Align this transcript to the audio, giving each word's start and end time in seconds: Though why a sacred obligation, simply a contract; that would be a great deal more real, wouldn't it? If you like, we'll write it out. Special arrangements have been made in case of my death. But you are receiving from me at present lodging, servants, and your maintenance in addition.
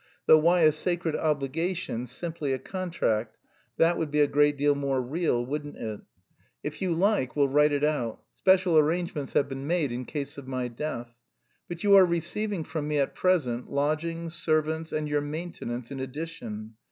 Though 0.25 0.39
why 0.39 0.61
a 0.61 0.71
sacred 0.71 1.15
obligation, 1.15 2.07
simply 2.07 2.53
a 2.53 2.57
contract; 2.57 3.37
that 3.77 3.99
would 3.99 4.09
be 4.09 4.21
a 4.21 4.25
great 4.25 4.57
deal 4.57 4.73
more 4.73 4.99
real, 4.99 5.45
wouldn't 5.45 5.77
it? 5.77 6.01
If 6.63 6.81
you 6.81 6.91
like, 6.91 7.35
we'll 7.35 7.47
write 7.49 7.71
it 7.71 7.83
out. 7.83 8.23
Special 8.33 8.79
arrangements 8.79 9.33
have 9.33 9.47
been 9.47 9.67
made 9.67 9.91
in 9.91 10.05
case 10.05 10.39
of 10.39 10.47
my 10.47 10.69
death. 10.69 11.13
But 11.67 11.83
you 11.83 11.95
are 11.95 12.03
receiving 12.07 12.63
from 12.63 12.87
me 12.87 12.97
at 12.97 13.13
present 13.13 13.69
lodging, 13.71 14.31
servants, 14.31 14.91
and 14.91 15.07
your 15.07 15.21
maintenance 15.21 15.91
in 15.91 15.99
addition. 15.99 16.73